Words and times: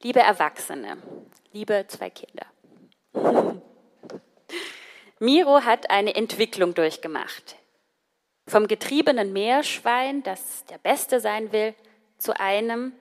Liebe 0.00 0.20
Erwachsene, 0.20 0.96
liebe 1.52 1.84
zwei 1.88 2.08
Kinder. 2.08 2.46
Miro 5.18 5.62
hat 5.64 5.90
eine 5.90 6.14
Entwicklung 6.14 6.72
durchgemacht. 6.72 7.56
Vom 8.46 8.68
getriebenen 8.68 9.32
Meerschwein, 9.32 10.22
das 10.22 10.64
der 10.66 10.78
Beste 10.78 11.18
sein 11.18 11.50
will, 11.50 11.74
zu 12.16 12.38
einem, 12.38 12.92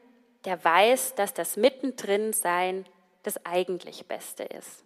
der 0.46 0.64
weiß, 0.64 1.14
dass 1.14 1.36
das 1.36 1.56
Mittendrin 1.56 2.34
Sein 2.34 2.88
das 3.22 3.46
eigentlich 3.46 4.08
Beste 4.08 4.46
ist. 4.46 4.84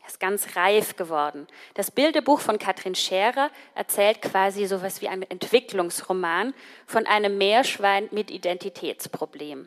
Er 0.00 0.08
ist 0.08 0.18
ganz 0.18 0.56
reif 0.56 0.96
geworden. 0.96 1.46
Das 1.74 1.90
Bilderbuch 1.90 2.40
von 2.40 2.58
Katrin 2.58 2.94
Scherer 2.94 3.50
erzählt 3.74 4.22
quasi 4.22 4.64
so 4.64 4.76
etwas 4.76 5.02
wie 5.02 5.08
ein 5.08 5.22
Entwicklungsroman 5.24 6.54
von 6.86 7.06
einem 7.06 7.36
Meerschwein 7.36 8.08
mit 8.12 8.30
Identitätsproblem. 8.30 9.66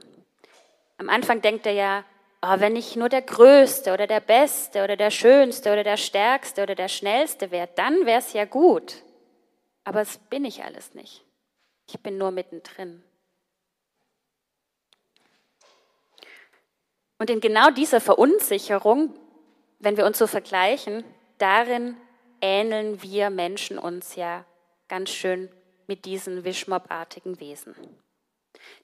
Am 0.98 1.10
Anfang 1.10 1.42
denkt 1.42 1.66
er 1.66 1.74
ja, 1.74 2.06
oh, 2.42 2.60
wenn 2.60 2.76
ich 2.76 2.96
nur 2.96 3.10
der 3.10 3.22
Größte 3.22 3.94
oder 3.94 4.08
der 4.08 4.20
Beste 4.20 4.84
oder 4.84 4.96
der 4.96 5.12
Schönste 5.12 5.72
oder 5.72 5.84
der 5.84 5.98
Stärkste 5.98 6.64
oder 6.64 6.76
der 6.76 6.88
Schnellste 6.88 7.52
wäre, 7.52 7.70
dann 7.76 8.06
wäre 8.06 8.20
es 8.20 8.34
ja 8.34 8.46
gut. 8.46 9.04
Aber 9.84 10.00
das 10.00 10.18
bin 10.18 10.44
ich 10.44 10.64
alles 10.64 10.94
nicht. 10.94 11.24
Ich 11.88 12.00
bin 12.00 12.18
nur 12.18 12.32
mittendrin. 12.32 13.04
Und 17.20 17.30
in 17.30 17.40
genau 17.40 17.72
dieser 17.72 18.02
Verunsicherung, 18.02 19.14
wenn 19.80 19.98
wir 19.98 20.06
uns 20.06 20.18
so 20.18 20.28
vergleichen, 20.28 21.04
darin 21.38 21.98
ähneln 22.42 23.02
wir 23.02 23.30
Menschen 23.30 23.80
uns 23.80 24.16
ja 24.16 24.46
ganz 24.88 25.10
schön 25.10 25.50
mit 25.88 26.06
diesen 26.06 26.44
Wischmob-artigen 26.44 27.40
Wesen. 27.40 27.76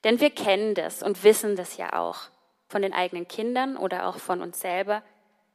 Denn 0.03 0.19
wir 0.19 0.29
kennen 0.29 0.75
das 0.75 1.03
und 1.03 1.23
wissen 1.23 1.55
das 1.55 1.77
ja 1.77 1.93
auch 1.93 2.29
von 2.67 2.81
den 2.81 2.93
eigenen 2.93 3.27
Kindern 3.27 3.77
oder 3.77 4.07
auch 4.07 4.17
von 4.17 4.41
uns 4.41 4.59
selber. 4.59 5.03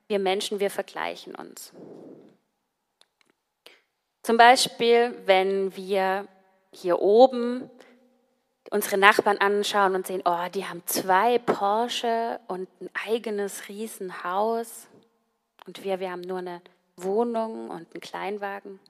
Wir 0.07 0.19
Menschen, 0.19 0.61
wir 0.61 0.71
vergleichen 0.71 1.35
uns. 1.35 1.73
Zum 4.23 4.37
Beispiel, 4.37 5.15
wenn 5.27 5.75
wir 5.77 6.29
hier 6.71 7.01
oben 7.01 7.71
unsere 8.71 8.99
Nachbarn 8.99 9.39
anschauen 9.39 9.95
und 9.95 10.07
sehen, 10.07 10.23
oh, 10.25 10.49
die 10.55 10.67
haben 10.67 10.83
zwei 10.87 11.39
Porsche 11.39 12.39
und 12.47 12.69
ein 12.81 12.91
eigenes 13.07 13.69
Riesenhaus 13.69 14.87
und 15.67 15.85
wir, 15.85 16.01
wir 16.01 16.11
haben 16.11 16.21
nur 16.21 16.39
eine 16.39 16.61
Wohnung 16.97 17.71
und 17.71 17.93
einen 17.93 18.01
Kleinwagen. 18.01 18.81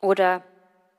Oder 0.00 0.42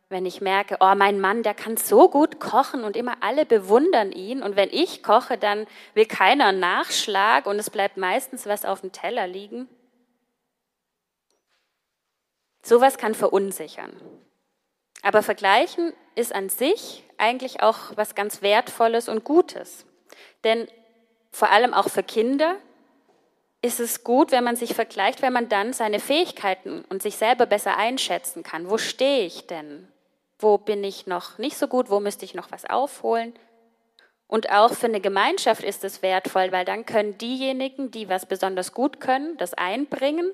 wenn 0.10 0.26
ich 0.26 0.42
merke, 0.42 0.78
oh, 0.80 0.96
mein 0.96 1.20
Mann, 1.20 1.44
der 1.44 1.54
kann 1.54 1.78
so 1.78 2.10
gut 2.10 2.40
kochen 2.40 2.84
und 2.84 2.98
immer 2.98 3.18
alle 3.22 3.46
bewundern 3.46 4.12
ihn. 4.12 4.42
Und 4.42 4.56
wenn 4.56 4.70
ich 4.72 5.04
koche, 5.04 5.38
dann 5.38 5.68
will 5.94 6.08
keiner 6.08 6.52
Nachschlag 6.52 7.46
und 7.46 7.60
es 7.60 7.70
bleibt 7.70 7.98
meistens 7.98 8.48
was 8.48 8.66
auf 8.66 8.82
dem 8.82 8.92
Teller 8.92 9.28
liegen. 9.28 9.70
Sowas 12.64 12.98
kann 12.98 13.14
verunsichern. 13.14 13.94
Aber 15.04 15.22
vergleichen 15.22 15.94
ist 16.16 16.34
an 16.34 16.50
sich 16.50 17.06
eigentlich 17.18 17.62
auch 17.62 17.96
was 17.96 18.16
ganz 18.16 18.42
Wertvolles 18.42 19.10
und 19.10 19.24
Gutes. 19.24 19.86
Denn 20.44 20.68
vor 21.32 21.52
allem 21.52 21.74
auch 21.74 21.90
für 21.90 22.04
Kinder 22.04 22.56
ist 23.62 23.80
es 23.80 24.04
gut, 24.04 24.32
wenn 24.32 24.44
man 24.44 24.56
sich 24.56 24.74
vergleicht, 24.74 25.22
wenn 25.22 25.34
man 25.34 25.50
dann 25.50 25.74
seine 25.74 26.00
Fähigkeiten 26.00 26.84
und 26.90 27.02
sich 27.04 27.16
selber 27.16 27.46
besser 27.46 27.78
einschätzen 27.78 28.42
kann. 28.42 28.70
Wo 28.70 28.78
stehe 28.78 29.26
ich 29.26 29.48
denn? 29.48 29.88
Wo 30.40 30.58
bin 30.58 30.84
ich 30.84 31.06
noch 31.06 31.38
nicht 31.38 31.58
so 31.58 31.68
gut? 31.68 31.90
Wo 31.90 32.00
müsste 32.00 32.26
ich 32.26 32.34
noch 32.34 32.52
was 32.52 32.66
aufholen? 32.66 33.34
Und 34.28 34.52
auch 34.52 34.74
für 34.74 34.86
eine 34.86 35.02
Gemeinschaft 35.02 35.64
ist 35.64 35.84
es 35.84 36.02
wertvoll, 36.02 36.52
weil 36.52 36.64
dann 36.64 36.86
können 36.86 37.18
diejenigen, 37.18 37.92
die 37.92 38.10
was 38.10 38.26
besonders 38.26 38.74
gut 38.74 39.02
können, 39.02 39.38
das 39.38 39.54
einbringen 39.54 40.34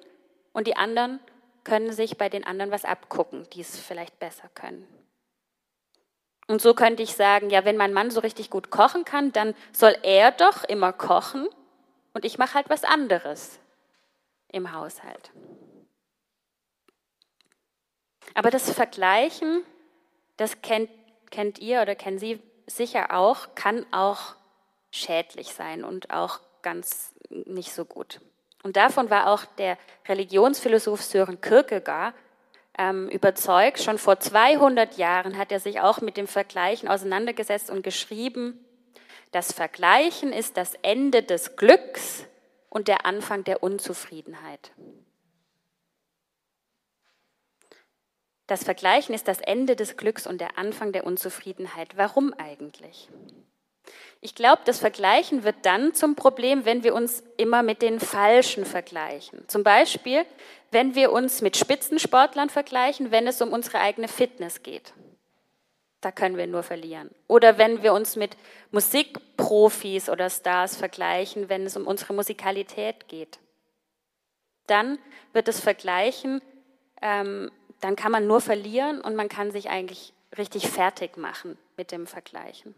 und 0.53 0.67
die 0.67 0.75
anderen 0.75 1.19
können 1.63 1.91
sich 1.91 2.17
bei 2.17 2.29
den 2.29 2.43
anderen 2.43 2.71
was 2.71 2.85
abgucken, 2.85 3.47
die 3.53 3.61
es 3.61 3.79
vielleicht 3.79 4.19
besser 4.19 4.49
können. 4.53 4.87
Und 6.47 6.61
so 6.61 6.75
könnte 6.75 7.01
ich 7.01 7.15
sagen, 7.15 7.49
ja, 7.49 7.65
wenn 7.65 7.77
mein 7.77 7.93
Mann 7.93 8.11
so 8.11 8.19
richtig 8.19 8.49
gut 8.49 8.69
kochen 8.69 9.05
kann, 9.05 9.31
dann 9.31 9.55
soll 9.71 9.97
er 10.03 10.31
doch 10.31 10.63
immer 10.65 10.93
kochen 10.93 11.47
und 12.13 12.23
ich 12.23 12.37
mache 12.37 12.53
halt 12.53 12.69
was 12.69 12.83
anderes 12.83 13.59
im 14.51 14.71
Haushalt. 14.71 15.31
Aber 18.35 18.51
das 18.51 18.69
Vergleichen, 18.71 19.63
das 20.37 20.61
kennt, 20.61 20.89
kennt 21.31 21.59
ihr 21.59 21.81
oder 21.81 21.95
kennen 21.95 22.19
Sie 22.19 22.39
sicher 22.67 23.15
auch, 23.15 23.55
kann 23.55 23.85
auch 23.91 24.35
schädlich 24.91 25.53
sein 25.53 25.83
und 25.83 26.11
auch 26.11 26.39
ganz 26.61 27.13
nicht 27.29 27.73
so 27.73 27.85
gut. 27.85 28.21
Und 28.63 28.77
davon 28.77 29.09
war 29.09 29.27
auch 29.27 29.45
der 29.45 29.77
Religionsphilosoph 30.07 31.03
Sören 31.03 31.41
Kierkegaard 31.41 32.15
ähm, 32.77 33.09
überzeugt. 33.09 33.81
Schon 33.81 33.97
vor 33.97 34.19
200 34.19 34.97
Jahren 34.97 35.37
hat 35.37 35.51
er 35.51 35.59
sich 35.59 35.81
auch 35.81 36.01
mit 36.01 36.17
dem 36.17 36.27
Vergleichen 36.27 36.89
auseinandergesetzt 36.89 37.69
und 37.69 37.83
geschrieben, 37.83 38.59
das 39.31 39.51
Vergleichen 39.51 40.31
ist 40.33 40.57
das 40.57 40.75
Ende 40.81 41.21
des 41.21 41.57
Glücks 41.57 42.25
und 42.69 42.87
der 42.87 43.05
Anfang 43.05 43.43
der 43.43 43.61
Unzufriedenheit. 43.63 44.71
Das 48.47 48.63
Vergleichen 48.63 49.15
ist 49.15 49.27
das 49.27 49.41
Ende 49.41 49.75
des 49.75 49.97
Glücks 49.97 50.27
und 50.27 50.39
der 50.39 50.57
Anfang 50.57 50.91
der 50.91 51.05
Unzufriedenheit. 51.05 51.97
Warum 51.97 52.33
eigentlich? 52.33 53.09
Ich 54.21 54.35
glaube, 54.35 54.61
das 54.65 54.79
Vergleichen 54.79 55.43
wird 55.43 55.57
dann 55.63 55.93
zum 55.93 56.15
Problem, 56.15 56.65
wenn 56.65 56.83
wir 56.83 56.93
uns 56.93 57.23
immer 57.37 57.63
mit 57.63 57.81
den 57.81 57.99
Falschen 57.99 58.65
vergleichen. 58.65 59.47
Zum 59.47 59.63
Beispiel, 59.63 60.25
wenn 60.71 60.95
wir 60.95 61.11
uns 61.11 61.41
mit 61.41 61.57
Spitzensportlern 61.57 62.49
vergleichen, 62.49 63.11
wenn 63.11 63.27
es 63.27 63.41
um 63.41 63.53
unsere 63.53 63.79
eigene 63.79 64.07
Fitness 64.07 64.63
geht. 64.63 64.93
Da 66.01 66.11
können 66.11 66.37
wir 66.37 66.47
nur 66.47 66.63
verlieren. 66.63 67.09
Oder 67.27 67.57
wenn 67.57 67.81
wir 67.81 67.93
uns 67.93 68.15
mit 68.15 68.37
Musikprofis 68.71 70.09
oder 70.09 70.29
Stars 70.29 70.75
vergleichen, 70.75 71.49
wenn 71.49 71.65
es 71.65 71.75
um 71.77 71.87
unsere 71.87 72.13
Musikalität 72.13 73.07
geht. 73.07 73.39
Dann 74.67 74.99
wird 75.33 75.47
das 75.47 75.59
Vergleichen, 75.59 76.41
ähm, 77.01 77.51
dann 77.85 77.95
kann 77.95 78.11
man 78.11 78.25
nur 78.25 78.41
verlieren 78.41 78.99
und 78.99 79.15
man 79.15 79.29
kann 79.29 79.51
sich 79.51 79.69
eigentlich 79.69 80.11
richtig 80.37 80.67
fertig 80.69 81.17
machen 81.17 81.55
mit 81.77 81.91
dem 81.91 82.07
Vergleichen. 82.07 82.73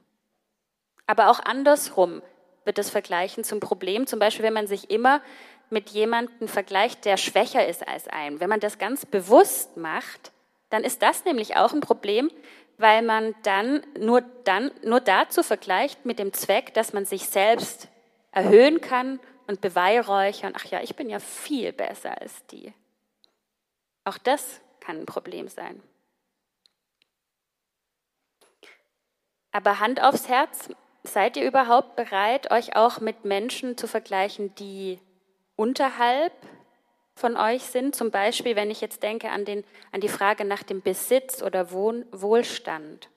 Aber 1.05 1.29
auch 1.29 1.39
andersrum 1.39 2.21
wird 2.65 2.77
das 2.77 2.89
Vergleichen 2.89 3.45
zum 3.45 3.61
Problem. 3.61 4.05
Zum 4.05 4.19
Beispiel, 4.19 4.43
wenn 4.43 4.53
man 4.53 4.67
sich 4.67 4.89
immer 4.89 5.21
mit 5.69 5.91
jemandem 5.91 6.49
vergleicht, 6.49 7.05
der 7.05 7.15
schwächer 7.15 7.65
ist 7.65 7.87
als 7.87 8.09
ein. 8.09 8.41
Wenn 8.41 8.49
man 8.49 8.59
das 8.59 8.79
ganz 8.79 9.05
bewusst 9.05 9.77
macht, 9.77 10.33
dann 10.69 10.83
ist 10.83 11.01
das 11.01 11.23
nämlich 11.23 11.55
auch 11.55 11.71
ein 11.71 11.79
Problem, 11.79 12.29
weil 12.77 13.01
man 13.01 13.33
dann 13.43 13.83
nur, 13.97 14.23
dann 14.43 14.71
nur 14.83 14.99
dazu 14.99 15.41
vergleicht 15.41 16.05
mit 16.05 16.19
dem 16.19 16.33
Zweck, 16.33 16.73
dass 16.73 16.91
man 16.91 17.05
sich 17.05 17.29
selbst 17.29 17.87
erhöhen 18.33 18.81
kann 18.81 19.21
und 19.47 19.61
beweihräuchern. 19.61 20.51
Ach 20.57 20.65
ja, 20.65 20.81
ich 20.81 20.97
bin 20.97 21.09
ja 21.09 21.19
viel 21.19 21.71
besser 21.71 22.19
als 22.19 22.45
die. 22.47 22.73
Auch 24.03 24.17
das 24.17 24.59
kann 24.87 25.01
ein 25.01 25.05
Problem 25.05 25.47
sein. 25.47 25.81
Aber 29.51 29.79
Hand 29.79 30.01
aufs 30.01 30.27
Herz, 30.27 30.69
Seid 31.07 31.37
ihr 31.37 31.45
überhaupt 31.47 31.95
bereit, 31.95 32.51
euch 32.51 32.75
auch 32.75 32.99
mit 32.99 33.23
Menschen 33.23 33.77
zu 33.77 33.87
vergleichen, 33.87 34.53
die 34.55 34.99
unterhalb 35.55 36.33
von 37.15 37.37
euch 37.37 37.63
sind? 37.63 37.95
Zum 37.95 38.11
Beispiel, 38.11 38.57
wenn 38.57 38.69
ich 38.69 38.81
jetzt 38.81 39.03
denke 39.03 39.29
an, 39.29 39.45
den, 39.45 39.63
an 39.93 40.01
die 40.01 40.09
Frage 40.09 40.43
nach 40.43 40.63
dem 40.63 40.81
Besitz 40.81 41.41
oder 41.41 41.71
Wohn 41.71 42.05
Wohlstand. 42.11 43.09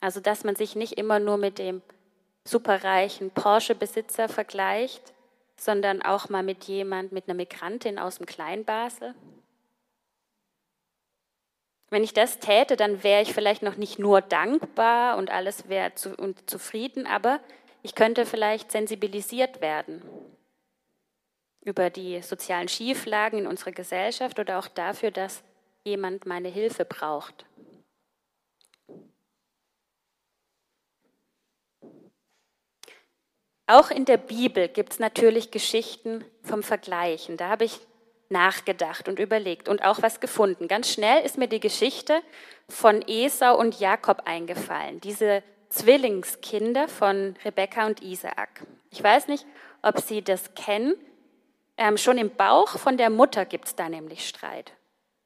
Also, 0.00 0.20
dass 0.20 0.42
man 0.42 0.56
sich 0.56 0.74
nicht 0.74 0.94
immer 0.94 1.20
nur 1.20 1.36
mit 1.36 1.58
dem 1.58 1.80
superreichen 2.44 3.30
Porsche-Besitzer 3.30 4.28
vergleicht, 4.28 5.14
sondern 5.56 6.02
auch 6.02 6.28
mal 6.28 6.42
mit 6.42 6.64
jemand, 6.64 7.12
mit 7.12 7.28
einer 7.28 7.36
Migrantin 7.36 8.00
aus 8.00 8.16
dem 8.16 8.26
Kleinbasel. 8.26 9.14
Wenn 11.88 12.02
ich 12.02 12.12
das 12.12 12.40
täte, 12.40 12.76
dann 12.76 13.04
wäre 13.04 13.22
ich 13.22 13.32
vielleicht 13.32 13.62
noch 13.62 13.76
nicht 13.76 13.98
nur 13.98 14.20
dankbar 14.20 15.16
und 15.18 15.30
alles 15.30 15.68
wäre 15.68 15.94
zu, 15.94 16.16
und 16.16 16.50
zufrieden, 16.50 17.06
aber 17.06 17.40
ich 17.82 17.94
könnte 17.94 18.26
vielleicht 18.26 18.72
sensibilisiert 18.72 19.60
werden 19.60 20.02
über 21.60 21.90
die 21.90 22.22
sozialen 22.22 22.68
Schieflagen 22.68 23.40
in 23.40 23.46
unserer 23.46 23.72
Gesellschaft 23.72 24.38
oder 24.38 24.58
auch 24.58 24.68
dafür, 24.68 25.10
dass 25.10 25.42
jemand 25.84 26.26
meine 26.26 26.48
Hilfe 26.48 26.84
braucht. 26.84 27.44
Auch 33.68 33.90
in 33.90 34.04
der 34.04 34.16
Bibel 34.16 34.68
gibt 34.68 34.92
es 34.92 34.98
natürlich 35.00 35.50
Geschichten 35.50 36.24
vom 36.42 36.62
Vergleichen. 36.62 37.36
Da 37.36 37.48
habe 37.48 37.64
ich 37.64 37.80
nachgedacht 38.30 39.08
und 39.08 39.18
überlegt 39.18 39.68
und 39.68 39.84
auch 39.84 40.02
was 40.02 40.20
gefunden. 40.20 40.68
Ganz 40.68 40.92
schnell 40.92 41.24
ist 41.24 41.38
mir 41.38 41.48
die 41.48 41.60
Geschichte 41.60 42.20
von 42.68 43.02
Esau 43.06 43.58
und 43.58 43.78
Jakob 43.78 44.22
eingefallen. 44.24 45.00
Diese 45.00 45.42
Zwillingskinder 45.68 46.88
von 46.88 47.36
Rebekka 47.44 47.86
und 47.86 48.02
Isaak. 48.02 48.66
Ich 48.90 49.02
weiß 49.02 49.28
nicht, 49.28 49.46
ob 49.82 50.00
Sie 50.00 50.22
das 50.22 50.54
kennen. 50.54 50.94
Ähm, 51.76 51.98
schon 51.98 52.18
im 52.18 52.30
Bauch 52.30 52.78
von 52.78 52.96
der 52.96 53.10
Mutter 53.10 53.44
gibt 53.44 53.66
es 53.66 53.74
da 53.74 53.88
nämlich 53.88 54.26
Streit. 54.26 54.72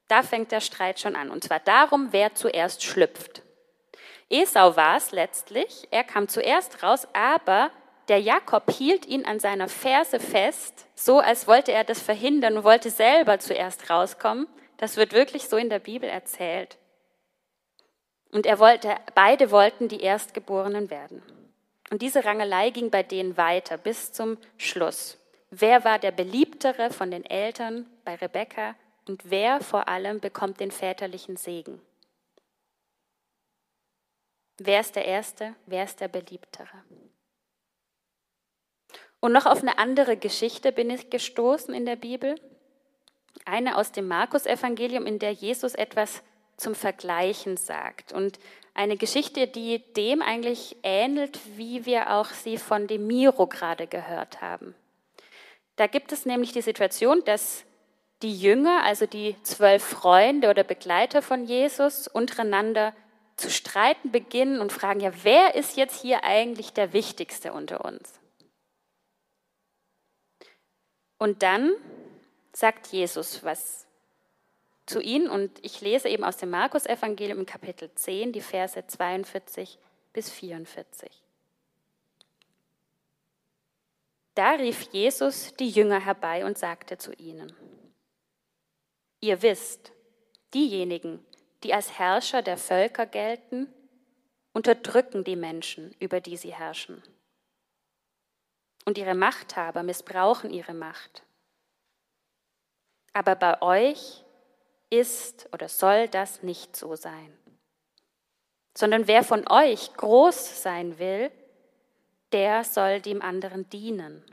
Da 0.08 0.22
fängt 0.22 0.50
der 0.50 0.60
Streit 0.60 0.98
schon 0.98 1.14
an. 1.14 1.30
Und 1.30 1.44
zwar 1.44 1.60
darum, 1.60 2.08
wer 2.10 2.34
zuerst 2.34 2.82
schlüpft. 2.82 3.42
Esau 4.28 4.76
war 4.76 4.96
es 4.96 5.12
letztlich. 5.12 5.86
Er 5.90 6.04
kam 6.04 6.28
zuerst 6.28 6.82
raus, 6.82 7.06
aber 7.12 7.70
der 8.10 8.18
Jakob 8.18 8.72
hielt 8.72 9.06
ihn 9.06 9.24
an 9.24 9.38
seiner 9.38 9.68
Ferse 9.68 10.18
fest, 10.18 10.88
so 10.96 11.20
als 11.20 11.46
wollte 11.46 11.70
er 11.70 11.84
das 11.84 12.02
verhindern 12.02 12.56
und 12.56 12.64
wollte 12.64 12.90
selber 12.90 13.38
zuerst 13.38 13.88
rauskommen. 13.88 14.48
Das 14.78 14.96
wird 14.96 15.12
wirklich 15.12 15.48
so 15.48 15.56
in 15.56 15.70
der 15.70 15.78
Bibel 15.78 16.08
erzählt. 16.08 16.76
Und 18.32 18.46
er 18.46 18.58
wollte, 18.58 18.96
beide 19.14 19.52
wollten 19.52 19.86
die 19.86 20.00
Erstgeborenen 20.00 20.90
werden. 20.90 21.22
Und 21.92 22.02
diese 22.02 22.24
Rangelei 22.24 22.70
ging 22.70 22.90
bei 22.90 23.04
denen 23.04 23.36
weiter 23.36 23.78
bis 23.78 24.10
zum 24.10 24.38
Schluss. 24.56 25.16
Wer 25.50 25.84
war 25.84 26.00
der 26.00 26.10
beliebtere 26.10 26.90
von 26.90 27.12
den 27.12 27.24
Eltern 27.24 27.86
bei 28.04 28.16
Rebekka 28.16 28.74
und 29.06 29.30
wer 29.30 29.60
vor 29.60 29.86
allem 29.86 30.18
bekommt 30.18 30.58
den 30.58 30.72
väterlichen 30.72 31.36
Segen? 31.36 31.80
Wer 34.58 34.80
ist 34.80 34.96
der 34.96 35.04
Erste? 35.04 35.54
Wer 35.66 35.84
ist 35.84 36.00
der 36.00 36.08
Beliebtere? 36.08 36.82
Und 39.20 39.32
noch 39.32 39.46
auf 39.46 39.62
eine 39.62 39.78
andere 39.78 40.16
Geschichte 40.16 40.72
bin 40.72 40.90
ich 40.90 41.10
gestoßen 41.10 41.74
in 41.74 41.84
der 41.84 41.96
Bibel. 41.96 42.34
Eine 43.44 43.76
aus 43.76 43.92
dem 43.92 44.08
Markus-Evangelium, 44.08 45.06
in 45.06 45.18
der 45.18 45.32
Jesus 45.32 45.74
etwas 45.74 46.22
zum 46.56 46.74
Vergleichen 46.74 47.56
sagt. 47.56 48.12
Und 48.12 48.38
eine 48.74 48.96
Geschichte, 48.96 49.46
die 49.46 49.82
dem 49.94 50.22
eigentlich 50.22 50.76
ähnelt, 50.82 51.38
wie 51.56 51.86
wir 51.86 52.12
auch 52.12 52.26
sie 52.26 52.56
von 52.56 52.86
dem 52.86 53.06
Miro 53.06 53.46
gerade 53.46 53.86
gehört 53.86 54.40
haben. 54.40 54.74
Da 55.76 55.86
gibt 55.86 56.12
es 56.12 56.26
nämlich 56.26 56.52
die 56.52 56.62
Situation, 56.62 57.22
dass 57.24 57.64
die 58.22 58.36
Jünger, 58.36 58.82
also 58.84 59.06
die 59.06 59.34
zwölf 59.42 59.82
Freunde 59.82 60.50
oder 60.50 60.62
Begleiter 60.62 61.22
von 61.22 61.44
Jesus, 61.44 62.06
untereinander 62.06 62.94
zu 63.36 63.50
streiten 63.50 64.10
beginnen 64.10 64.60
und 64.60 64.72
fragen, 64.72 65.00
ja, 65.00 65.12
wer 65.22 65.54
ist 65.54 65.78
jetzt 65.78 66.02
hier 66.02 66.22
eigentlich 66.24 66.74
der 66.74 66.92
Wichtigste 66.92 67.54
unter 67.54 67.84
uns? 67.84 68.19
Und 71.20 71.42
dann 71.42 71.74
sagt 72.50 72.86
Jesus 72.88 73.44
was 73.44 73.86
zu 74.86 75.00
ihnen 75.00 75.28
und 75.28 75.62
ich 75.62 75.82
lese 75.82 76.08
eben 76.08 76.24
aus 76.24 76.38
dem 76.38 76.48
Markus-Evangelium 76.48 77.40
im 77.40 77.46
Kapitel 77.46 77.94
10 77.94 78.32
die 78.32 78.40
Verse 78.40 78.86
42 78.86 79.78
bis 80.14 80.30
44. 80.30 81.10
Da 84.34 84.52
rief 84.52 84.88
Jesus 84.92 85.54
die 85.56 85.68
Jünger 85.68 86.02
herbei 86.02 86.46
und 86.46 86.56
sagte 86.56 86.96
zu 86.96 87.12
ihnen, 87.12 87.52
Ihr 89.20 89.42
wisst, 89.42 89.92
diejenigen, 90.54 91.22
die 91.64 91.74
als 91.74 91.98
Herrscher 91.98 92.40
der 92.40 92.56
Völker 92.56 93.04
gelten, 93.04 93.68
unterdrücken 94.54 95.24
die 95.24 95.36
Menschen, 95.36 95.94
über 96.00 96.20
die 96.20 96.38
sie 96.38 96.54
herrschen. 96.54 97.02
Und 98.90 98.98
ihre 98.98 99.14
Machthaber 99.14 99.84
missbrauchen 99.84 100.50
ihre 100.50 100.74
Macht. 100.74 101.22
Aber 103.12 103.36
bei 103.36 103.62
euch 103.62 104.24
ist 104.88 105.48
oder 105.52 105.68
soll 105.68 106.08
das 106.08 106.42
nicht 106.42 106.74
so 106.74 106.96
sein. 106.96 107.38
Sondern 108.76 109.06
wer 109.06 109.22
von 109.22 109.46
euch 109.48 109.94
groß 109.94 110.64
sein 110.64 110.98
will, 110.98 111.30
der 112.32 112.64
soll 112.64 113.00
dem 113.00 113.22
anderen 113.22 113.70
dienen. 113.70 114.24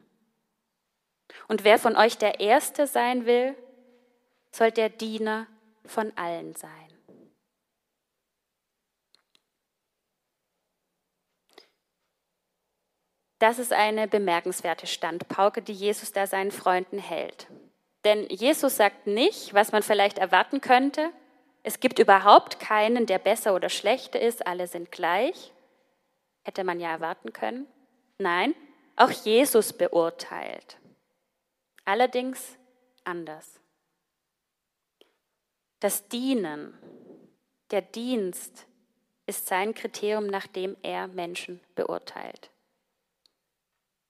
Und 1.48 1.64
wer 1.64 1.78
von 1.78 1.96
euch 1.96 2.18
der 2.18 2.40
Erste 2.40 2.88
sein 2.88 3.28
will, 3.28 3.56
soll 4.52 4.72
der 4.72 4.90
Diener 4.90 5.46
von 5.86 6.12
allen 6.18 6.56
sein. 6.56 6.97
Das 13.40 13.60
ist 13.60 13.72
eine 13.72 14.08
bemerkenswerte 14.08 14.88
Standpauke, 14.88 15.62
die 15.62 15.74
Jesus 15.74 16.12
da 16.12 16.26
seinen 16.26 16.52
Freunden 16.52 16.98
hält. 16.98 17.48
Denn 18.04 18.28
Jesus 18.30 18.78
sagt 18.78 19.06
nicht, 19.06 19.54
was 19.54 19.72
man 19.72 19.84
vielleicht 19.84 20.18
erwarten 20.18 20.62
könnte. 20.62 21.12
Es 21.64 21.80
gibt 21.80 22.00
überhaupt 22.00 22.60
keinen, 22.60 23.06
der 23.06 23.20
besser 23.20 23.54
oder 23.54 23.70
schlechter 23.70 24.20
ist, 24.20 24.48
alle 24.48 24.68
sind 24.68 24.92
gleich. 24.92 25.52
Hätte 26.44 26.64
man 26.64 26.80
ja 26.80 26.90
erwarten 26.90 27.34
können. 27.34 27.68
Nein, 28.18 28.56
auch 28.96 29.12
Jesus 29.12 29.74
beurteilt. 29.74 30.78
Allerdings 31.86 32.58
anders. 33.04 33.60
Das 35.80 36.08
Dienen, 36.08 36.74
der 37.70 37.82
Dienst 37.82 38.66
ist 39.28 39.48
sein 39.48 39.76
Kriterium, 39.76 40.28
nach 40.28 40.48
dem 40.48 40.76
er 40.82 41.08
Menschen 41.08 41.60
beurteilt. 41.76 42.50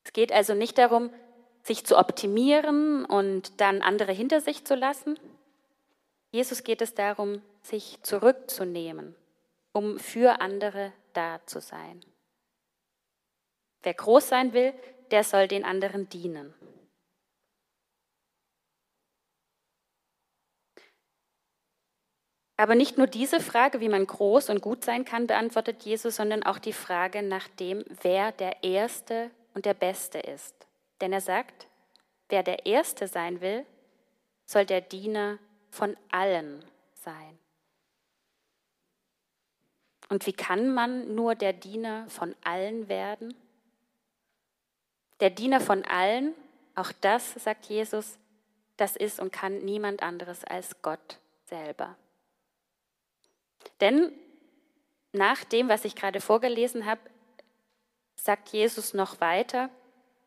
Es 0.08 0.14
geht 0.14 0.32
also 0.32 0.54
nicht 0.54 0.78
darum, 0.78 1.12
sich 1.64 1.86
zu 1.86 1.98
optimieren 1.98 3.04
und 3.04 3.60
dann 3.60 3.82
andere 3.82 4.14
hinter 4.14 4.40
sich 4.40 4.64
zu 4.64 4.74
lassen. 4.74 5.20
Jesus 6.32 6.64
geht 6.64 6.82
es 6.82 6.94
darum, 6.94 7.42
sich 7.62 8.02
zurückzunehmen, 8.04 9.18
um 9.74 10.00
für 10.00 10.40
andere 10.40 10.94
da 11.12 11.42
zu 11.46 11.60
sein. 11.60 12.06
Wer 13.84 13.96
groß 13.96 14.30
sein 14.30 14.54
will, 14.54 14.74
der 15.12 15.26
soll 15.26 15.50
den 15.50 15.66
anderen 15.66 16.08
dienen. 16.08 16.54
Aber 22.56 22.76
nicht 22.76 22.98
nur 22.98 23.08
diese 23.08 23.42
Frage, 23.42 23.82
wie 23.82 23.90
man 23.90 24.08
groß 24.08 24.52
und 24.52 24.62
gut 24.62 24.86
sein 24.86 25.04
kann, 25.04 25.28
beantwortet 25.28 25.84
Jesus, 25.84 26.16
sondern 26.16 26.44
auch 26.44 26.60
die 26.60 26.72
Frage 26.72 27.24
nach 27.24 27.50
dem, 27.50 27.84
wer 28.02 28.32
der 28.32 28.64
Erste 28.64 29.32
und 29.58 29.66
der 29.66 29.74
Beste 29.74 30.20
ist. 30.20 30.54
Denn 31.02 31.12
er 31.12 31.20
sagt, 31.20 31.66
wer 32.30 32.44
der 32.44 32.68
Erste 32.68 33.08
sein 33.08 33.42
will, 33.42 33.66
soll 34.46 34.68
der 34.68 34.82
Diener 34.82 35.40
von 35.72 35.98
allen 36.12 36.64
sein. 36.94 37.40
Und 40.10 40.28
wie 40.28 40.34
kann 40.34 40.72
man 40.72 41.16
nur 41.16 41.34
der 41.34 41.54
Diener 41.54 42.08
von 42.08 42.36
allen 42.44 42.88
werden? 42.88 43.34
Der 45.22 45.32
Diener 45.32 45.60
von 45.60 45.84
allen, 45.86 46.36
auch 46.76 46.92
das, 47.02 47.34
sagt 47.34 47.66
Jesus, 47.66 48.20
das 48.76 48.96
ist 48.96 49.20
und 49.20 49.34
kann 49.34 49.66
niemand 49.66 50.04
anderes 50.04 50.44
als 50.44 50.84
Gott 50.84 51.18
selber. 51.46 51.96
Denn 53.82 54.12
nach 55.14 55.44
dem, 55.46 55.68
was 55.68 55.84
ich 55.84 55.96
gerade 55.96 56.22
vorgelesen 56.22 56.86
habe, 56.86 57.02
sagt 58.18 58.50
Jesus 58.50 58.94
noch 58.94 59.22
weiter, 59.22 59.70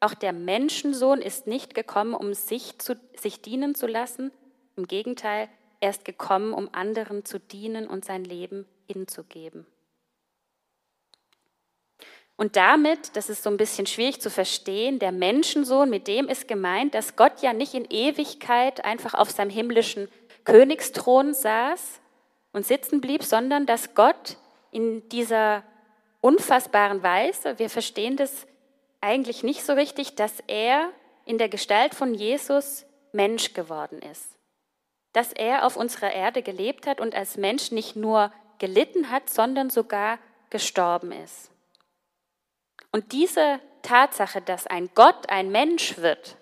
auch 0.00 0.14
der 0.14 0.32
Menschensohn 0.32 1.20
ist 1.20 1.46
nicht 1.46 1.74
gekommen, 1.74 2.14
um 2.14 2.32
sich, 2.32 2.78
zu, 2.78 2.98
sich 3.14 3.42
dienen 3.42 3.74
zu 3.74 3.86
lassen. 3.86 4.32
Im 4.76 4.86
Gegenteil, 4.86 5.48
er 5.80 5.90
ist 5.90 6.06
gekommen, 6.06 6.54
um 6.54 6.70
anderen 6.72 7.24
zu 7.24 7.38
dienen 7.38 7.86
und 7.86 8.04
sein 8.04 8.24
Leben 8.24 8.66
hinzugeben. 8.86 9.66
Und 12.36 12.56
damit, 12.56 13.14
das 13.16 13.28
ist 13.28 13.42
so 13.42 13.50
ein 13.50 13.58
bisschen 13.58 13.86
schwierig 13.86 14.22
zu 14.22 14.30
verstehen, 14.30 14.98
der 14.98 15.12
Menschensohn, 15.12 15.90
mit 15.90 16.08
dem 16.08 16.26
ist 16.26 16.48
gemeint, 16.48 16.94
dass 16.94 17.16
Gott 17.16 17.42
ja 17.42 17.52
nicht 17.52 17.74
in 17.74 17.84
Ewigkeit 17.84 18.82
einfach 18.82 19.12
auf 19.12 19.30
seinem 19.30 19.50
himmlischen 19.50 20.08
Königsthron 20.44 21.34
saß 21.34 22.00
und 22.54 22.64
sitzen 22.64 23.02
blieb, 23.02 23.24
sondern 23.24 23.66
dass 23.66 23.94
Gott 23.94 24.38
in 24.70 25.06
dieser 25.10 25.62
unfassbaren 26.20 27.02
Weise, 27.02 27.58
wir 27.58 27.70
verstehen 27.70 28.16
das 28.16 28.46
eigentlich 29.00 29.42
nicht 29.42 29.64
so 29.64 29.72
richtig, 29.72 30.14
dass 30.14 30.40
er 30.46 30.90
in 31.24 31.38
der 31.38 31.48
Gestalt 31.48 31.94
von 31.94 32.14
Jesus 32.14 32.86
Mensch 33.12 33.54
geworden 33.54 34.00
ist. 34.02 34.36
Dass 35.12 35.32
er 35.32 35.64
auf 35.64 35.76
unserer 35.76 36.12
Erde 36.12 36.42
gelebt 36.42 36.86
hat 36.86 37.00
und 37.00 37.14
als 37.14 37.36
Mensch 37.36 37.72
nicht 37.72 37.96
nur 37.96 38.32
gelitten 38.58 39.10
hat, 39.10 39.30
sondern 39.30 39.70
sogar 39.70 40.18
gestorben 40.50 41.12
ist. 41.12 41.50
Und 42.92 43.12
diese 43.12 43.60
Tatsache, 43.82 44.42
dass 44.42 44.66
ein 44.66 44.90
Gott 44.94 45.30
ein 45.30 45.50
Mensch 45.50 45.98
wird, 45.98 46.36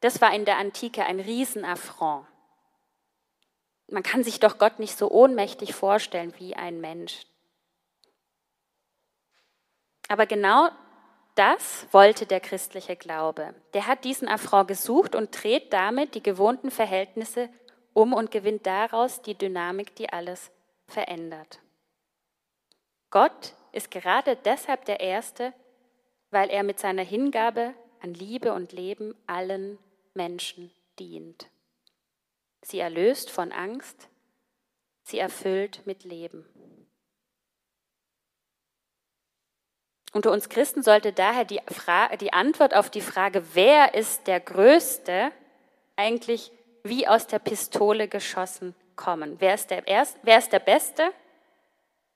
das 0.00 0.20
war 0.20 0.32
in 0.34 0.44
der 0.44 0.58
Antike 0.58 1.04
ein 1.04 1.20
Riesenaffront. 1.20 2.26
Man 3.90 4.02
kann 4.02 4.22
sich 4.22 4.38
doch 4.38 4.58
Gott 4.58 4.78
nicht 4.78 4.96
so 4.96 5.10
ohnmächtig 5.10 5.74
vorstellen 5.74 6.34
wie 6.38 6.54
ein 6.54 6.80
Mensch. 6.80 7.26
Aber 10.08 10.26
genau 10.26 10.70
das 11.34 11.86
wollte 11.92 12.26
der 12.26 12.40
christliche 12.40 12.96
Glaube. 12.96 13.54
Der 13.74 13.86
hat 13.86 14.04
diesen 14.04 14.26
Affront 14.26 14.68
gesucht 14.68 15.14
und 15.14 15.30
dreht 15.30 15.72
damit 15.72 16.14
die 16.14 16.22
gewohnten 16.22 16.70
Verhältnisse 16.70 17.48
um 17.92 18.12
und 18.12 18.30
gewinnt 18.30 18.66
daraus 18.66 19.22
die 19.22 19.36
Dynamik, 19.36 19.94
die 19.94 20.12
alles 20.12 20.50
verändert. 20.86 21.60
Gott 23.10 23.54
ist 23.72 23.90
gerade 23.90 24.36
deshalb 24.36 24.84
der 24.86 25.00
Erste, 25.00 25.52
weil 26.30 26.50
er 26.50 26.62
mit 26.62 26.78
seiner 26.78 27.02
Hingabe 27.02 27.74
an 28.00 28.14
Liebe 28.14 28.52
und 28.52 28.72
Leben 28.72 29.14
allen 29.26 29.78
Menschen 30.14 30.72
dient. 30.98 31.48
Sie 32.62 32.80
erlöst 32.80 33.30
von 33.30 33.52
Angst, 33.52 34.08
sie 35.02 35.18
erfüllt 35.18 35.82
mit 35.86 36.04
Leben. 36.04 36.44
Unter 40.12 40.32
uns 40.32 40.48
Christen 40.48 40.82
sollte 40.82 41.12
daher 41.12 41.44
die, 41.44 41.60
Frage, 41.68 42.16
die 42.16 42.32
Antwort 42.32 42.74
auf 42.74 42.90
die 42.90 43.00
Frage, 43.00 43.42
wer 43.54 43.94
ist 43.94 44.26
der 44.26 44.40
Größte, 44.40 45.32
eigentlich 45.96 46.50
wie 46.82 47.06
aus 47.06 47.26
der 47.26 47.38
Pistole 47.38 48.08
geschossen 48.08 48.74
kommen. 48.96 49.36
Wer 49.40 49.54
ist 49.54 49.70
der, 49.70 49.86
Erst, 49.86 50.18
wer 50.22 50.38
ist 50.38 50.52
der 50.52 50.60
Beste? 50.60 51.12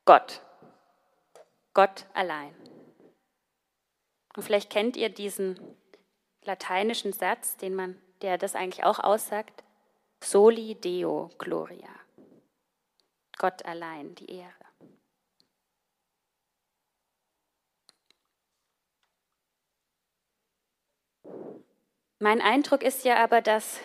Gott. 0.05 0.41
Gott 1.75 2.07
allein. 2.15 2.55
Und 4.35 4.43
vielleicht 4.43 4.71
kennt 4.71 4.97
ihr 4.97 5.09
diesen 5.09 5.59
lateinischen 6.45 7.13
Satz, 7.13 7.57
den 7.57 7.75
man, 7.75 8.01
der 8.23 8.39
das 8.39 8.55
eigentlich 8.55 8.85
auch 8.85 8.99
aussagt. 8.99 9.63
Soli 10.23 10.75
Deo 10.77 11.31
Gloria. 11.39 11.89
Gott 13.39 13.65
allein 13.65 14.15
die 14.15 14.37
Ehre. 14.37 14.62
Mein 22.23 22.41
Eindruck 22.41 22.85
ist 22.85 23.05
ja 23.05 23.17
aber, 23.17 23.41
dass 23.41 23.81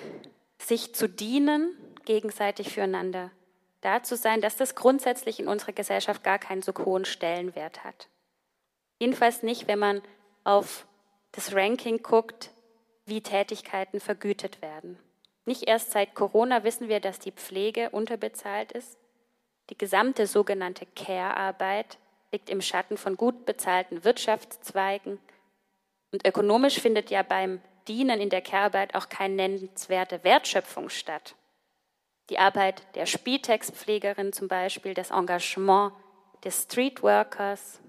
sich 0.60 0.94
zu 0.94 1.10
dienen, 1.10 1.76
gegenseitig 2.06 2.72
füreinander 2.72 3.32
da 3.82 4.04
zu 4.04 4.16
sein, 4.16 4.42
dass 4.42 4.56
das 4.56 4.76
grundsätzlich 4.76 5.40
in 5.40 5.48
unserer 5.48 5.72
Gesellschaft 5.72 6.24
gar 6.24 6.38
keinen 6.38 6.62
so 6.62 6.72
hohen 6.78 7.06
Stellenwert 7.06 7.84
hat. 7.84 8.10
Jedenfalls 9.00 9.42
nicht, 9.42 9.68
wenn 9.68 9.80
man 9.80 10.04
auf 10.44 10.86
das 11.32 11.56
Ranking 11.56 12.04
guckt, 12.04 12.52
wie 13.08 13.22
Tätigkeiten 13.22 14.00
vergütet 14.00 14.62
werden. 14.62 15.00
Nicht 15.46 15.64
erst 15.64 15.90
seit 15.90 16.14
Corona 16.14 16.64
wissen 16.64 16.90
wir, 16.90 17.00
dass 17.00 17.18
die 17.18 17.32
Pflege 17.32 17.90
unterbezahlt 17.90 18.72
ist. 18.72 19.00
Die 19.72 19.78
gesamte 19.80 20.28
sogenannte 20.28 20.86
Care-Arbeit 20.96 21.98
liegt 22.32 22.52
im 22.52 22.62
Schatten 22.62 22.98
von 22.98 23.18
gut 23.18 23.48
bezahlten 23.48 24.04
Wirtschaftszweigen. 24.04 25.18
Und 26.12 26.28
ökonomisch 26.28 26.80
findet 26.80 27.10
ja 27.10 27.24
beim 27.24 27.62
Dienen 27.88 28.20
in 28.20 28.30
der 28.30 28.42
Care-Arbeit 28.42 28.96
auch 28.96 29.10
keine 29.10 29.36
nennenswerte 29.36 30.24
Wertschöpfung 30.24 30.90
statt. 30.90 31.36
Die 32.30 32.40
Arbeit 32.40 32.84
der 32.96 33.06
Spitex-Pflegerin 33.06 34.34
zum 34.34 34.48
Beispiel, 34.48 34.94
das 34.94 35.12
Engagement 35.12 35.94
des 36.44 36.64
Streetworkers, 36.64 37.80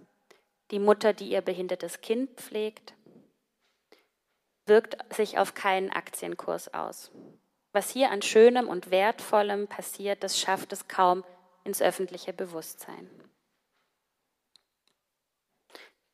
die 0.71 0.79
Mutter, 0.79 1.13
die 1.13 1.31
ihr 1.31 1.41
behindertes 1.41 2.01
Kind 2.01 2.31
pflegt, 2.41 2.95
wirkt 4.67 4.97
sich 5.15 5.39
auf 5.39 5.55
keinen 5.55 5.91
Aktienkurs 5.91 6.73
aus. 6.75 7.11
Was 7.73 7.91
hier 7.91 8.11
an 8.11 8.23
Schönem 8.23 8.69
und 8.69 8.91
Wertvollem 8.91 9.67
passiert, 9.67 10.23
das 10.23 10.39
schafft 10.39 10.73
es 10.73 10.89
kaum 10.89 11.25
ins 11.65 11.83
öffentliche 11.83 12.33
Bewusstsein. 12.33 13.11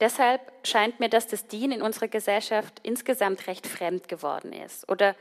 Deshalb 0.01 0.41
scheint 0.67 0.99
mir, 1.01 1.09
dass 1.09 1.27
das 1.27 1.47
Dienen 1.47 1.73
in 1.79 1.83
unserer 1.83 2.09
Gesellschaft 2.09 2.81
insgesamt 2.83 3.47
recht 3.47 3.67
fremd 3.67 4.09
geworden 4.09 4.53
ist. 4.53 4.89
Oder 4.91 5.15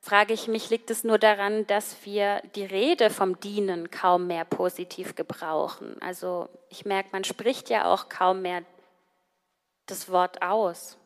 frage 0.00 0.32
ich 0.32 0.46
mich, 0.46 0.70
liegt 0.70 0.90
es 0.90 1.02
nur 1.02 1.18
daran, 1.18 1.66
dass 1.66 2.04
wir 2.04 2.40
die 2.54 2.64
Rede 2.64 3.10
vom 3.10 3.40
Dienen 3.40 3.90
kaum 3.90 4.28
mehr 4.28 4.44
positiv 4.44 5.16
gebrauchen? 5.16 6.00
Also 6.00 6.48
ich 6.68 6.84
merke, 6.84 7.08
man 7.12 7.24
spricht 7.24 7.68
ja 7.68 7.92
auch 7.92 8.08
kaum 8.08 8.42
mehr 8.42 8.62
das 9.86 10.08
Wort 10.08 10.42
aus. 10.42 10.98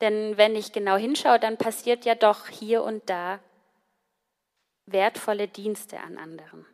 Denn 0.00 0.36
wenn 0.36 0.56
ich 0.56 0.72
genau 0.72 0.96
hinschaue, 0.96 1.38
dann 1.38 1.56
passiert 1.56 2.04
ja 2.04 2.14
doch 2.14 2.48
hier 2.48 2.82
und 2.82 3.08
da 3.10 3.40
wertvolle 4.86 5.48
Dienste 5.48 5.98
an 5.98 6.18
anderen. 6.18 6.66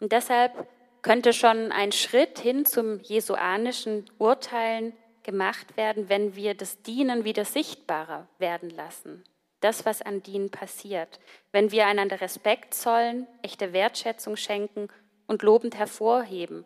Und 0.00 0.12
deshalb 0.12 0.68
könnte 1.02 1.32
schon 1.32 1.72
ein 1.72 1.92
Schritt 1.92 2.38
hin 2.38 2.64
zum 2.64 3.00
jesuanischen 3.00 4.08
Urteilen 4.18 4.96
gemacht 5.24 5.76
werden, 5.76 6.08
wenn 6.08 6.34
wir 6.36 6.54
das 6.54 6.80
Dienen 6.82 7.24
wieder 7.24 7.44
sichtbarer 7.44 8.28
werden 8.38 8.70
lassen. 8.70 9.24
Das, 9.60 9.84
was 9.84 10.02
an 10.02 10.22
Dienen 10.22 10.50
passiert. 10.50 11.20
Wenn 11.52 11.70
wir 11.70 11.86
einander 11.86 12.20
Respekt 12.20 12.74
zollen, 12.74 13.26
echte 13.42 13.72
Wertschätzung 13.72 14.36
schenken 14.36 14.88
und 15.26 15.42
lobend 15.42 15.76
hervorheben, 15.76 16.64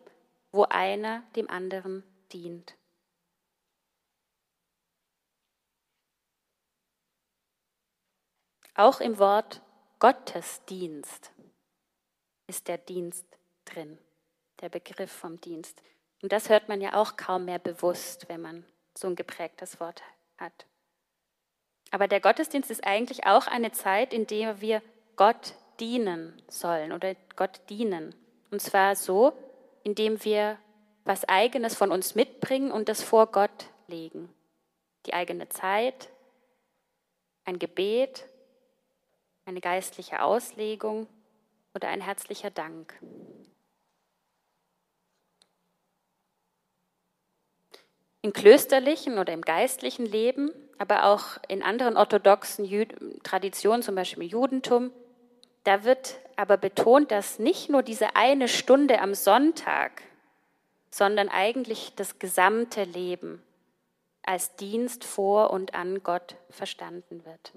wo 0.53 0.65
einer 0.65 1.23
dem 1.35 1.51
anderen 1.51 2.03
dient. 2.33 2.75
Auch 8.75 9.01
im 9.01 9.19
Wort 9.19 9.63
Gottesdienst 9.99 11.33
ist 12.47 12.69
der 12.69 12.77
Dienst 12.77 13.27
drin 13.65 13.99
der 14.61 14.69
Begriff 14.69 15.13
vom 15.13 15.41
Dienst. 15.41 15.83
Und 16.23 16.33
das 16.33 16.49
hört 16.49 16.69
man 16.69 16.81
ja 16.81 16.95
auch 16.95 17.17
kaum 17.17 17.45
mehr 17.45 17.59
bewusst, 17.59 18.29
wenn 18.29 18.41
man 18.41 18.65
so 18.97 19.07
ein 19.09 19.17
geprägtes 19.17 19.81
Wort 19.81 20.03
hat. 20.39 20.67
Aber 21.91 22.09
der 22.09 22.21
Gottesdienst 22.21 22.71
ist 22.71 22.85
eigentlich 22.85 23.27
auch 23.27 23.47
eine 23.47 23.73
Zeit, 23.73 24.13
in 24.13 24.27
der 24.27 24.61
wir 24.61 24.83
Gott 25.17 25.55
dienen 25.81 26.43
sollen 26.49 26.93
oder 26.93 27.15
Gott 27.37 27.61
dienen. 27.69 28.15
Und 28.51 28.61
zwar 28.61 28.97
so, 28.97 29.33
indem 29.83 30.25
wir 30.25 30.59
was 31.05 31.29
eigenes 31.29 31.77
von 31.77 31.93
uns 31.93 32.15
mitbringen 32.15 32.73
und 32.73 32.89
das 32.89 33.03
vor 33.03 33.29
Gott 33.29 33.67
legen. 33.87 34.29
Die 35.07 35.15
eigene 35.15 35.49
Zeit, 35.49 36.09
ein 37.45 37.59
Gebet, 37.59 38.27
eine 39.45 39.61
geistliche 39.61 40.23
Auslegung 40.23 41.07
oder 41.75 41.89
ein 41.89 42.01
herzlicher 42.01 42.51
Dank. 42.51 42.99
Im 48.27 48.33
klösterlichen 48.33 49.21
oder 49.21 49.33
im 49.33 49.43
geistlichen 49.43 50.05
Leben, 50.05 50.51
aber 50.79 51.05
auch 51.05 51.39
in 51.47 51.63
anderen 51.63 51.97
orthodoxen 51.97 52.65
Jü 52.65 52.85
Traditionen, 53.23 53.85
zum 53.85 53.95
Beispiel 53.95 54.25
im 54.25 54.29
Judentum, 54.29 54.91
da 55.63 55.85
wird 55.85 56.19
aber 56.35 56.57
betont, 56.57 57.13
dass 57.13 57.39
nicht 57.39 57.71
nur 57.71 57.85
diese 57.85 58.17
eine 58.17 58.49
Stunde 58.49 59.01
am 59.01 59.15
Sonntag, 59.15 60.03
sondern 60.91 61.29
eigentlich 61.29 61.93
das 61.95 62.19
gesamte 62.19 62.83
Leben 62.83 63.41
als 64.23 64.57
Dienst 64.57 65.05
vor 65.05 65.53
und 65.53 65.77
an 65.77 66.03
Gott 66.03 66.35
verstanden 66.51 67.25
wird. 67.25 67.53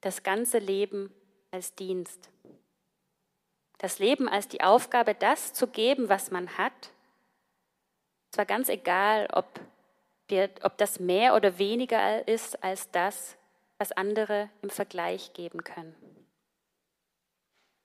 Das 0.00 0.22
ganze 0.22 0.60
Leben 0.60 1.12
als 1.50 1.74
Dienst. 1.74 2.30
Das 3.76 3.98
Leben 3.98 4.30
als 4.30 4.48
die 4.48 4.62
Aufgabe, 4.62 5.14
das 5.14 5.52
zu 5.52 5.66
geben, 5.66 6.08
was 6.08 6.30
man 6.30 6.56
hat, 6.56 6.90
es 8.30 8.38
war 8.38 8.46
ganz 8.46 8.68
egal, 8.68 9.28
ob, 9.32 9.46
wir, 10.28 10.50
ob 10.62 10.76
das 10.78 11.00
mehr 11.00 11.34
oder 11.34 11.58
weniger 11.58 12.26
ist 12.28 12.62
als 12.62 12.90
das, 12.90 13.36
was 13.78 13.92
andere 13.92 14.50
im 14.62 14.70
Vergleich 14.70 15.32
geben 15.32 15.64
können. 15.64 15.94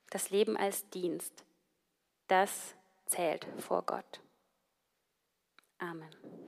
Das 0.10 0.30
Leben 0.30 0.58
als 0.58 0.90
Dienst, 0.90 1.46
das 2.28 2.76
zählt 3.06 3.48
vor 3.60 3.84
Gott. 3.84 4.22
Amen. 5.80 6.44